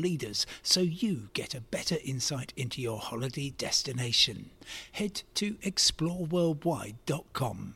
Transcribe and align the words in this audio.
leaders 0.00 0.46
so 0.62 0.80
you 0.80 1.28
get 1.34 1.54
a 1.54 1.60
better 1.60 1.98
insight 2.04 2.54
into 2.56 2.80
your 2.80 2.98
holiday 2.98 3.50
destination. 3.50 4.50
Head 4.92 5.22
to 5.34 5.56
exploreworldwide.com. 5.56 7.74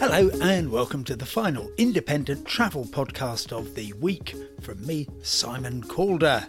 Hello, 0.00 0.30
and 0.40 0.72
welcome 0.72 1.04
to 1.04 1.14
the 1.14 1.26
final 1.26 1.70
independent 1.76 2.46
travel 2.46 2.86
podcast 2.86 3.52
of 3.52 3.74
the 3.74 3.92
week 3.94 4.34
from 4.62 4.86
me, 4.86 5.06
Simon 5.22 5.82
Calder. 5.82 6.46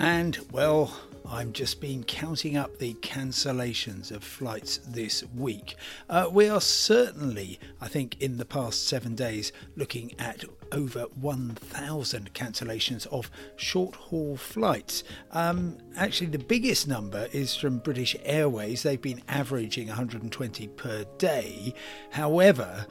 And, 0.00 0.38
well, 0.50 0.96
I'm 1.26 1.54
just 1.54 1.80
been 1.80 2.04
counting 2.04 2.56
up 2.56 2.78
the 2.78 2.92
cancellations 2.94 4.10
of 4.10 4.22
flights 4.22 4.78
this 4.86 5.24
week. 5.34 5.76
Uh, 6.08 6.28
we 6.30 6.48
are 6.50 6.60
certainly, 6.60 7.58
I 7.80 7.88
think, 7.88 8.20
in 8.20 8.36
the 8.36 8.44
past 8.44 8.86
seven 8.86 9.14
days, 9.14 9.50
looking 9.74 10.14
at 10.18 10.44
over 10.70 11.06
1,000 11.20 12.34
cancellations 12.34 13.06
of 13.06 13.30
short 13.56 13.94
haul 13.94 14.36
flights. 14.36 15.02
Um, 15.30 15.78
actually, 15.96 16.26
the 16.26 16.38
biggest 16.38 16.86
number 16.86 17.26
is 17.32 17.56
from 17.56 17.78
British 17.78 18.14
Airways. 18.22 18.82
They've 18.82 19.00
been 19.00 19.22
averaging 19.26 19.88
120 19.88 20.68
per 20.68 21.04
day. 21.16 21.74
However, 22.10 22.86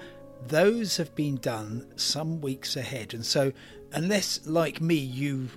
those 0.47 0.97
have 0.97 1.13
been 1.13 1.35
done 1.35 1.85
some 1.97 2.41
weeks 2.41 2.75
ahead. 2.77 3.13
And 3.13 3.23
so, 3.23 3.53
unless, 3.91 4.45
like 4.47 4.81
me, 4.81 4.95
you 4.95 5.49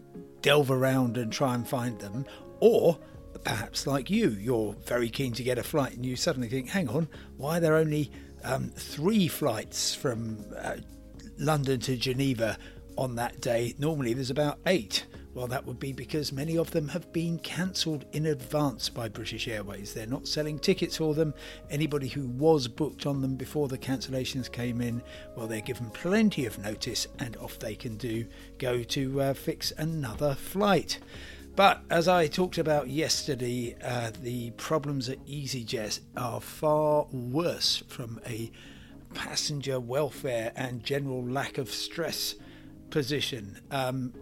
delve 0.42 0.70
around 0.70 1.16
and 1.16 1.32
try 1.32 1.54
and 1.54 1.66
find 1.66 1.98
them, 1.98 2.24
or 2.60 2.98
perhaps 3.44 3.86
like 3.86 4.10
you, 4.10 4.30
you're 4.30 4.72
very 4.84 5.08
keen 5.08 5.32
to 5.34 5.42
get 5.42 5.58
a 5.58 5.62
flight 5.62 5.94
and 5.94 6.04
you 6.04 6.16
suddenly 6.16 6.48
think, 6.48 6.68
hang 6.68 6.88
on, 6.88 7.08
why 7.36 7.58
are 7.58 7.60
there 7.60 7.76
only 7.76 8.10
um, 8.44 8.70
three 8.70 9.28
flights 9.28 9.94
from 9.94 10.44
uh, 10.58 10.76
London 11.38 11.80
to 11.80 11.96
Geneva 11.96 12.58
on 12.96 13.14
that 13.16 13.40
day? 13.40 13.74
Normally 13.78 14.14
there's 14.14 14.30
about 14.30 14.58
eight. 14.66 15.06
Well, 15.36 15.46
that 15.48 15.66
would 15.66 15.78
be 15.78 15.92
because 15.92 16.32
many 16.32 16.56
of 16.56 16.70
them 16.70 16.88
have 16.88 17.12
been 17.12 17.38
cancelled 17.40 18.06
in 18.12 18.24
advance 18.24 18.88
by 18.88 19.10
British 19.10 19.46
Airways. 19.46 19.92
They're 19.92 20.06
not 20.06 20.26
selling 20.26 20.58
tickets 20.58 20.96
for 20.96 21.12
them. 21.12 21.34
Anybody 21.70 22.08
who 22.08 22.26
was 22.28 22.66
booked 22.66 23.04
on 23.04 23.20
them 23.20 23.36
before 23.36 23.68
the 23.68 23.76
cancellations 23.76 24.50
came 24.50 24.80
in, 24.80 25.02
well, 25.36 25.46
they're 25.46 25.60
given 25.60 25.90
plenty 25.90 26.46
of 26.46 26.58
notice 26.58 27.06
and 27.18 27.36
off 27.36 27.58
they 27.58 27.74
can 27.74 27.98
do 27.98 28.24
go 28.56 28.82
to 28.82 29.20
uh, 29.20 29.34
fix 29.34 29.72
another 29.76 30.34
flight. 30.34 31.00
But 31.56 31.80
as 31.88 32.06
I 32.06 32.26
talked 32.26 32.58
about 32.58 32.90
yesterday, 32.90 33.76
uh, 33.82 34.10
the 34.20 34.50
problems 34.52 35.08
at 35.08 35.24
EasyJet 35.26 36.00
are 36.14 36.38
far 36.38 37.06
worse 37.10 37.82
from 37.88 38.20
a 38.26 38.52
passenger 39.14 39.80
welfare 39.80 40.52
and 40.54 40.84
general 40.84 41.24
lack 41.26 41.56
of 41.56 41.70
stress 41.70 42.34
position. 42.90 43.58
Um, 43.70 44.12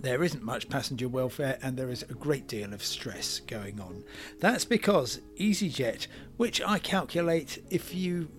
there 0.00 0.24
isn't 0.24 0.42
much 0.42 0.70
passenger 0.70 1.08
welfare 1.08 1.58
and 1.60 1.76
there 1.76 1.90
is 1.90 2.02
a 2.04 2.14
great 2.14 2.48
deal 2.48 2.72
of 2.72 2.82
stress 2.82 3.40
going 3.40 3.78
on. 3.78 4.02
That's 4.40 4.64
because 4.64 5.20
EasyJet, 5.38 6.06
which 6.38 6.62
I 6.62 6.78
calculate 6.78 7.62
if 7.68 7.94
you 7.94 8.30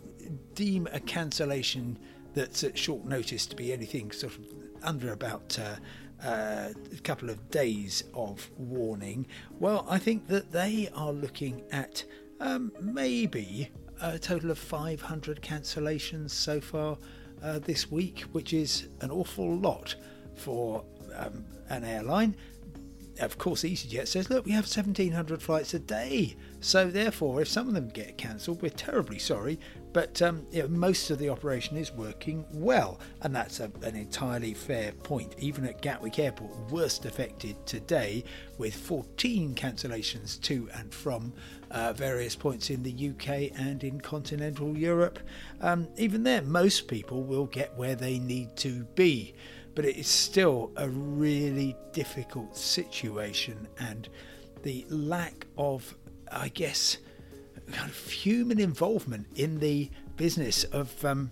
deem 0.56 0.88
a 0.92 1.00
cancellation 1.00 2.00
that's 2.34 2.64
at 2.64 2.80
short 2.80 3.06
notice 3.06 3.46
to 3.46 3.56
be 3.56 3.72
anything 3.72 4.12
sort 4.12 4.34
of 4.34 4.40
under 4.82 5.14
about 5.14 5.58
uh, 5.60 5.76
uh, 6.24 6.70
a 6.92 7.02
couple 7.04 7.30
of 7.30 7.50
days 7.50 8.04
of 8.14 8.50
warning, 8.58 9.28
well, 9.60 9.86
I 9.90 10.00
think 10.00 10.28
that 10.28 10.52
they 10.52 10.90
are 10.96 11.12
looking 11.12 11.64
at 11.72 12.04
um, 12.40 12.72
maybe 12.82 13.70
a 14.02 14.20
total 14.20 14.52
of 14.52 14.60
500 14.60 15.42
cancellations 15.42 16.32
so 16.32 16.62
far 16.62 16.98
uh, 17.44 17.60
this 17.60 17.92
week, 17.92 18.22
which 18.32 18.54
is 18.54 18.88
an 19.02 19.12
awful 19.12 19.56
lot 19.56 19.96
for 20.36 20.84
um, 21.16 21.46
an 21.70 21.84
airline. 21.84 22.36
Of 23.20 23.40
course, 23.40 23.64
EasyJet 23.64 24.08
says, 24.08 24.30
look, 24.30 24.46
we 24.46 24.52
have 24.52 24.66
1,700 24.66 25.42
flights 25.42 25.74
a 25.74 25.80
day. 25.80 26.36
So, 26.60 26.90
therefore, 26.90 27.42
if 27.42 27.48
some 27.48 27.68
of 27.68 27.74
them 27.74 27.90
get 27.90 28.18
cancelled, 28.18 28.62
we're 28.62 28.70
terribly 28.70 29.18
sorry. 29.18 29.60
But 29.94 30.22
um, 30.22 30.46
you 30.52 30.64
know, 30.64 30.68
most 30.68 31.10
of 31.10 31.20
the 31.20 31.30
operation 31.30 31.78
is 31.78 31.92
working 31.92 32.46
well. 32.54 33.00
And 33.22 33.36
that's 33.36 33.60
a, 33.60 33.72
an 33.84 33.96
entirely 33.96 34.54
fair 34.54 34.92
point. 34.92 35.36
Even 35.40 35.66
at 35.66 35.82
Gatwick 35.82 36.20
Airport, 36.20 36.56
worst 36.72 37.06
affected 37.06 37.66
today, 37.66 38.24
with 38.58 38.76
14 38.76 39.56
cancellations 39.56 40.40
to 40.42 40.70
and 40.76 40.94
from 40.94 41.34
uh, 41.72 41.94
various 41.94 42.36
points 42.36 42.70
in 42.70 42.84
the 42.84 43.10
UK 43.10 43.60
and 43.60 43.84
in 43.84 44.00
continental 44.00 44.78
Europe. 44.78 45.20
Um, 45.62 45.88
even 45.98 46.24
there, 46.24 46.42
most 46.42 46.88
people 46.88 47.24
will 47.24 47.48
get 47.48 47.76
where 47.76 47.96
they 47.96 48.20
need 48.20 48.56
to 48.58 48.84
be 48.96 49.34
but 49.78 49.86
it 49.86 49.96
is 49.96 50.08
still 50.08 50.72
a 50.78 50.90
really 50.90 51.76
difficult 51.94 52.58
situation, 52.58 53.68
and 53.78 54.10
the 54.64 54.84
lack 54.90 55.46
of, 55.56 55.96
I 56.32 56.50
guess, 56.50 56.98
kind 57.72 57.90
of 57.90 57.98
human 58.10 58.60
involvement 58.60 59.28
in 59.36 59.60
the 59.60 59.90
business 60.16 60.64
of 60.66 61.04
um, 61.06 61.32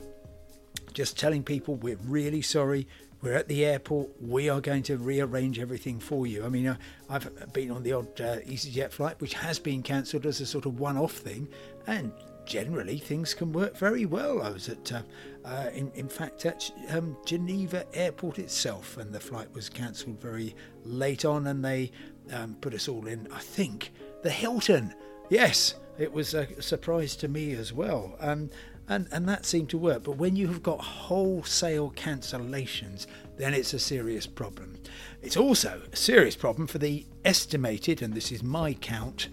just 0.94 1.18
telling 1.18 1.44
people 1.44 1.76
we're 1.76 1.98
really 2.06 2.42
sorry. 2.42 2.88
We're 3.22 3.34
at 3.34 3.48
the 3.48 3.66
airport. 3.66 4.10
We 4.22 4.50
are 4.50 4.62
going 4.62 4.84
to 4.84 4.98
rearrange 4.98 5.58
everything 5.60 6.00
for 6.00 6.28
you. 6.28 6.46
I 6.46 6.50
mean, 6.50 6.68
uh, 6.68 6.76
I've 7.10 7.54
been 7.54 7.72
on 7.72 7.82
the 7.82 7.94
odd 7.94 8.22
uh, 8.22 8.38
EasyJet 8.42 8.92
flight, 8.92 9.20
which 9.20 9.34
has 9.34 9.58
been 9.58 9.82
cancelled 9.82 10.26
as 10.26 10.42
a 10.42 10.46
sort 10.46 10.66
of 10.66 10.80
one 10.80 10.98
off 10.98 11.14
thing, 11.14 11.48
and 11.88 12.12
generally 12.46 12.98
things 12.98 13.34
can 13.34 13.52
work 13.52 13.76
very 13.78 14.06
well. 14.06 14.44
I 14.44 14.50
was 14.52 14.70
at, 14.70 14.92
uh, 14.92 15.02
uh, 15.44 15.70
in, 15.74 15.92
in 15.96 16.08
fact, 16.08 16.46
at 16.46 16.70
um, 16.90 17.18
Geneva 17.26 17.86
Airport 17.94 18.38
itself, 18.38 18.98
and 18.98 19.12
the 19.12 19.20
flight 19.20 19.52
was 19.54 19.70
cancelled 19.70 20.22
very 20.22 20.56
late 20.84 21.26
on, 21.26 21.48
and 21.48 21.66
they 21.66 21.92
um, 22.32 22.56
put 22.62 22.74
us 22.74 22.88
all 22.88 23.08
in, 23.08 23.28
I 23.34 23.40
think, 23.40 23.92
the 24.22 24.30
Hilton. 24.30 24.94
Yes, 25.30 25.76
it 25.98 26.12
was 26.12 26.34
a 26.34 26.62
surprise 26.62 27.16
to 27.18 27.28
me 27.28 27.54
as 27.54 27.72
well. 27.72 28.16
Um, 28.20 28.50
and, 28.88 29.08
and 29.12 29.28
that 29.28 29.46
seemed 29.46 29.70
to 29.70 29.78
work. 29.78 30.04
But 30.04 30.18
when 30.18 30.36
you 30.36 30.48
have 30.48 30.62
got 30.62 30.80
wholesale 30.80 31.92
cancellations, 31.96 33.08
then 33.38 33.54
it's 33.54 33.74
a 33.74 33.80
serious 33.80 34.28
problem. 34.28 34.78
It's 35.22 35.38
also 35.38 35.82
a 35.92 35.96
serious 35.96 36.36
problem 36.36 36.68
for 36.68 36.78
the 36.78 37.06
estimated, 37.24 38.02
and 38.02 38.14
this 38.14 38.32
is 38.32 38.44
my 38.44 38.74
count, 38.74 39.30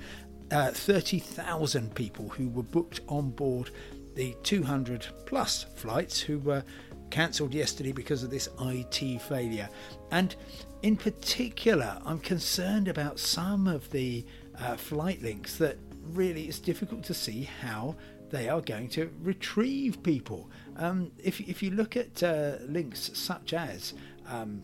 uh, 0.51 0.71
30,000 0.71 1.95
people 1.95 2.31
who 2.31 2.49
were 2.49 2.63
booked 2.63 3.01
on 3.09 3.31
board 3.31 3.71
the 4.15 4.35
200 4.43 5.07
plus 5.27 5.65
flights 5.77 6.21
who 6.21 6.39
were 6.39 6.63
cancelled 7.11 7.55
yesterday 7.55 7.93
because 7.93 8.23
of 8.23 8.31
this 8.31 8.49
IT 8.61 9.21
failure. 9.23 9.69
And 10.11 10.35
in 10.83 10.97
particular, 10.97 12.01
I'm 12.05 12.19
concerned 12.19 12.89
about 12.89 13.19
some 13.19 13.67
of 13.67 13.91
the 13.91 14.25
uh, 14.59 14.77
flight 14.77 15.23
links 15.23 15.57
that 15.59 15.77
really 16.03 16.45
it's 16.45 16.59
difficult 16.59 17.03
to 17.05 17.15
see 17.15 17.49
how 17.61 17.97
they 18.31 18.49
are 18.49 18.61
going 18.61 18.89
to 18.89 19.11
retrieve 19.23 20.03
people. 20.03 20.51
Um, 20.77 21.13
if, 21.23 21.41
if 21.41 21.63
you 21.63 21.71
look 21.71 21.97
at 21.97 22.23
uh, 22.23 22.57
links 22.67 23.11
such 23.15 23.53
as 23.53 23.95
um, 24.27 24.63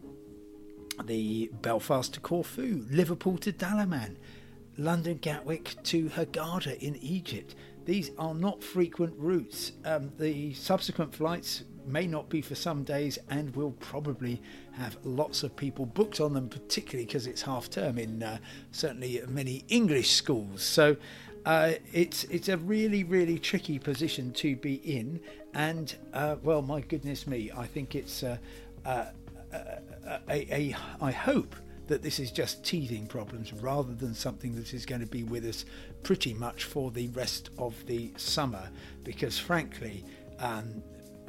the 1.04 1.50
Belfast 1.60 2.14
to 2.14 2.20
Corfu, 2.20 2.84
Liverpool 2.90 3.36
to 3.38 3.52
Dalaman, 3.52 4.16
London 4.78 5.18
Gatwick 5.18 5.74
to 5.84 6.08
Hurghada 6.10 6.78
in 6.78 6.96
Egypt. 6.96 7.54
These 7.84 8.10
are 8.18 8.34
not 8.34 8.62
frequent 8.62 9.14
routes. 9.16 9.72
Um, 9.84 10.12
the 10.18 10.54
subsequent 10.54 11.14
flights 11.14 11.64
may 11.84 12.06
not 12.06 12.28
be 12.28 12.42
for 12.42 12.54
some 12.54 12.84
days 12.84 13.18
and 13.30 13.54
will 13.56 13.72
probably 13.72 14.40
have 14.72 14.96
lots 15.04 15.42
of 15.42 15.56
people 15.56 15.86
booked 15.86 16.20
on 16.20 16.32
them, 16.34 16.48
particularly 16.48 17.06
because 17.06 17.26
it's 17.26 17.42
half 17.42 17.70
term 17.70 17.98
in 17.98 18.22
uh, 18.22 18.38
certainly 18.70 19.20
many 19.28 19.64
English 19.68 20.10
schools. 20.10 20.62
So 20.62 20.96
uh, 21.44 21.72
it's 21.92 22.24
it's 22.24 22.48
a 22.48 22.56
really 22.56 23.04
really 23.04 23.38
tricky 23.38 23.78
position 23.78 24.32
to 24.32 24.56
be 24.56 24.74
in, 24.74 25.20
and 25.54 25.94
uh, 26.12 26.36
well, 26.42 26.62
my 26.62 26.80
goodness 26.80 27.26
me, 27.26 27.50
I 27.56 27.66
think 27.66 27.94
it's 27.94 28.22
uh, 28.22 28.38
uh, 28.84 29.06
a, 29.52 30.20
a, 30.28 30.46
a 30.52 30.76
I 31.00 31.10
hope 31.10 31.54
that 31.88 32.02
this 32.02 32.20
is 32.20 32.30
just 32.30 32.64
teething 32.64 33.06
problems 33.06 33.52
rather 33.52 33.94
than 33.94 34.14
something 34.14 34.54
that 34.54 34.74
is 34.74 34.84
going 34.86 35.00
to 35.00 35.06
be 35.06 35.24
with 35.24 35.44
us 35.44 35.64
pretty 36.02 36.34
much 36.34 36.64
for 36.64 36.90
the 36.90 37.08
rest 37.08 37.50
of 37.58 37.74
the 37.86 38.12
summer. 38.16 38.68
Because 39.04 39.38
frankly, 39.38 40.04
um, 40.38 40.82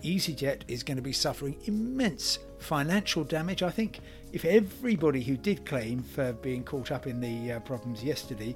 EasyJet 0.04 0.62
is 0.68 0.84
going 0.84 0.98
to 0.98 1.04
be 1.04 1.14
suffering 1.14 1.58
immense 1.66 2.40
financial 2.60 3.24
damage. 3.24 3.64
I 3.64 3.70
think 3.70 4.02
if 4.32 4.46
everybody 4.46 5.22
who 5.22 5.38
did 5.38 5.66
claim 5.66 6.04
for 6.04 6.34
being 6.34 6.64
caught 6.64 6.92
up 6.92 7.08
in 7.08 7.20
the 7.20 7.54
uh, 7.54 7.60
problems 7.62 8.04
yesterday 8.04 8.56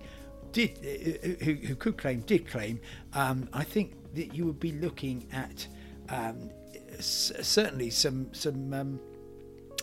did, 0.54 0.78
uh, 0.78 1.44
who, 1.44 1.54
who, 1.56 1.76
could 1.76 1.98
claim, 1.98 2.22
did 2.22 2.48
claim, 2.48 2.80
um, 3.14 3.50
I 3.52 3.64
think 3.64 3.94
that 4.14 4.34
you 4.34 4.46
would 4.46 4.60
be 4.60 4.72
looking 4.72 5.28
at 5.34 5.68
um, 6.10 6.50
certainly 7.00 7.90
some 7.90 8.34
some. 8.34 8.74
Um, 8.74 9.00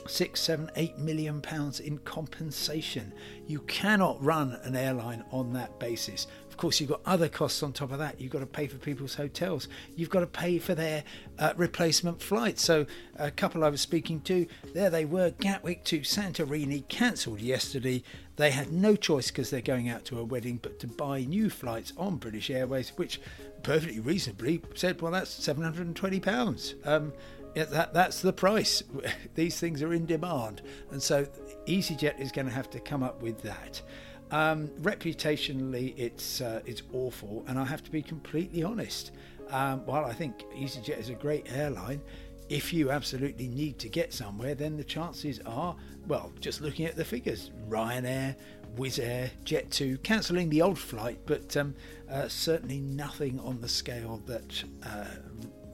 six, 0.06 0.40
seven, 0.40 0.70
eight 0.76 0.96
million 0.98 1.42
pounds 1.42 1.80
in 1.80 1.98
compensation. 1.98 3.12
You 3.46 3.60
cannot 3.60 4.22
run 4.24 4.58
an 4.62 4.74
airline 4.74 5.24
on 5.30 5.52
that 5.52 5.78
basis 5.78 6.26
course, 6.60 6.78
you've 6.78 6.90
got 6.90 7.00
other 7.06 7.28
costs 7.28 7.62
on 7.62 7.72
top 7.72 7.90
of 7.90 7.98
that. 7.98 8.20
You've 8.20 8.30
got 8.32 8.40
to 8.40 8.46
pay 8.46 8.66
for 8.66 8.76
people's 8.76 9.14
hotels. 9.14 9.66
You've 9.96 10.10
got 10.10 10.20
to 10.20 10.26
pay 10.26 10.58
for 10.58 10.74
their 10.74 11.04
uh, 11.38 11.54
replacement 11.56 12.22
flights. 12.22 12.62
So, 12.62 12.86
a 13.16 13.30
couple 13.30 13.64
I 13.64 13.70
was 13.70 13.80
speaking 13.80 14.20
to, 14.22 14.46
there 14.74 14.90
they 14.90 15.06
were, 15.06 15.30
Gatwick 15.30 15.84
to 15.84 16.00
Santorini, 16.00 16.86
cancelled 16.88 17.40
yesterday. 17.40 18.02
They 18.36 18.50
had 18.50 18.72
no 18.72 18.94
choice 18.94 19.30
because 19.30 19.50
they're 19.50 19.62
going 19.62 19.88
out 19.88 20.04
to 20.06 20.18
a 20.18 20.24
wedding, 20.24 20.60
but 20.62 20.78
to 20.80 20.86
buy 20.86 21.24
new 21.24 21.48
flights 21.48 21.94
on 21.96 22.16
British 22.16 22.50
Airways, 22.50 22.90
which 22.96 23.20
perfectly 23.62 24.00
reasonably 24.00 24.62
said, 24.74 25.00
well, 25.00 25.12
that's 25.12 25.40
£720. 25.40 26.86
Um, 26.86 27.12
yeah, 27.54 27.64
that, 27.64 27.94
that's 27.94 28.20
the 28.20 28.32
price. 28.32 28.82
These 29.34 29.58
things 29.58 29.82
are 29.82 29.94
in 29.94 30.04
demand. 30.04 30.62
And 30.90 31.02
so 31.02 31.26
EasyJet 31.66 32.20
is 32.20 32.32
going 32.32 32.46
to 32.46 32.52
have 32.52 32.70
to 32.70 32.80
come 32.80 33.02
up 33.02 33.22
with 33.22 33.40
that. 33.42 33.82
Um, 34.30 34.68
reputationally, 34.82 35.94
it's 35.96 36.40
uh, 36.40 36.60
it's 36.64 36.82
awful, 36.92 37.44
and 37.48 37.58
I 37.58 37.64
have 37.64 37.82
to 37.84 37.90
be 37.90 38.02
completely 38.02 38.62
honest. 38.62 39.12
Um, 39.50 39.84
while 39.84 40.04
I 40.04 40.12
think 40.12 40.44
EasyJet 40.54 40.98
is 40.98 41.08
a 41.08 41.14
great 41.14 41.50
airline, 41.52 42.00
if 42.48 42.72
you 42.72 42.90
absolutely 42.90 43.48
need 43.48 43.78
to 43.78 43.88
get 43.88 44.12
somewhere, 44.12 44.54
then 44.54 44.76
the 44.76 44.84
chances 44.84 45.40
are, 45.46 45.76
well, 46.06 46.32
just 46.40 46.60
looking 46.60 46.86
at 46.86 46.96
the 46.96 47.04
figures, 47.04 47.50
Ryanair, 47.68 48.36
Wizz 48.76 49.02
Air, 49.02 49.30
Jet2, 49.44 50.02
cancelling 50.02 50.50
the 50.50 50.62
old 50.62 50.78
flight, 50.78 51.18
but 51.26 51.56
um, 51.56 51.74
uh, 52.10 52.28
certainly 52.28 52.80
nothing 52.80 53.38
on 53.40 53.60
the 53.60 53.68
scale 53.68 54.20
that 54.26 54.64
uh, 54.84 55.04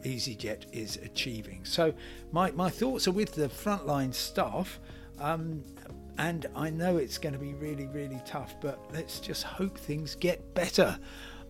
EasyJet 0.05 0.67
is 0.73 0.97
achieving. 0.99 1.65
So 1.65 1.95
my, 2.31 2.51
my 2.53 2.71
thoughts 2.71 3.09
are 3.09 3.13
with 3.13 3.35
the 3.35 3.49
frontline 3.49 4.15
staff. 4.15 4.79
Um, 5.19 5.63
and 6.19 6.47
I 6.55 6.71
know 6.71 6.97
it's 6.97 7.19
going 7.19 7.33
to 7.33 7.39
be 7.39 7.55
really, 7.55 7.87
really 7.87 8.21
tough, 8.25 8.55
but 8.61 8.79
let's 8.93 9.21
just 9.21 9.43
hope 9.43 9.79
things 9.79 10.15
get 10.15 10.55
better. 10.55 10.99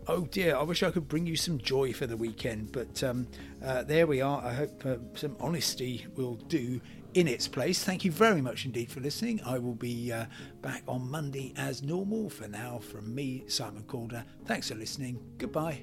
Oh 0.09 0.25
dear, 0.27 0.57
I 0.57 0.63
wish 0.63 0.83
I 0.83 0.91
could 0.91 1.09
bring 1.09 1.27
you 1.27 1.37
some 1.37 1.59
joy 1.59 1.93
for 1.93 2.07
the 2.07 2.17
weekend, 2.17 2.71
but 2.71 3.03
um, 3.03 3.27
uh, 3.65 3.83
there 3.83 4.07
we 4.07 4.21
are. 4.21 4.45
I 4.45 4.53
hope 4.53 4.87
uh, 4.87 4.97
some 5.15 5.37
honesty 5.41 6.07
will 6.15 6.37
do 6.37 6.81
in 7.15 7.27
its 7.27 7.49
place. 7.49 7.83
Thank 7.83 8.05
you 8.05 8.13
very 8.13 8.41
much 8.41 8.67
indeed 8.67 8.91
for 8.91 9.01
listening. 9.01 9.41
I 9.45 9.59
will 9.59 9.75
be 9.75 10.13
uh, 10.13 10.27
back 10.63 10.83
on 10.87 11.11
Monday 11.11 11.55
as 11.57 11.83
normal. 11.83 12.31
For 12.31 12.47
now, 12.47 12.79
from 12.79 13.13
me, 13.13 13.45
Simon 13.49 13.83
Calder, 13.85 14.25
thanks 14.45 14.69
for 14.69 14.77
listening. 14.77 15.19
Goodbye. 15.39 15.83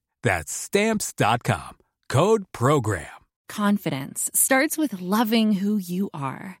That's 0.23 0.51
stamps.com. 0.51 1.77
Code 2.09 2.45
program. 2.51 3.07
Confidence 3.49 4.29
starts 4.33 4.77
with 4.77 5.01
loving 5.01 5.53
who 5.53 5.77
you 5.77 6.09
are. 6.13 6.60